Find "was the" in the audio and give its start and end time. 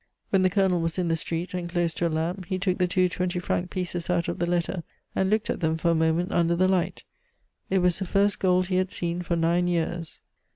7.83-8.05